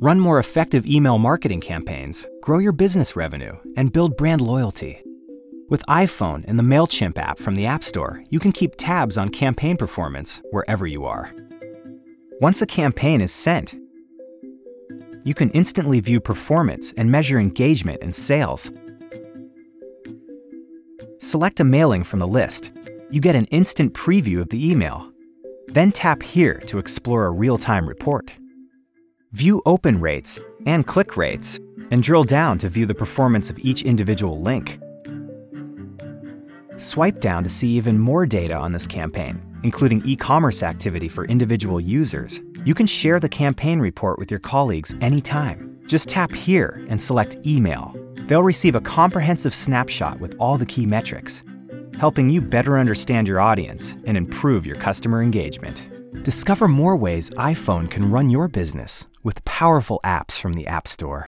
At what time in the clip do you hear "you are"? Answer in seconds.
10.86-11.34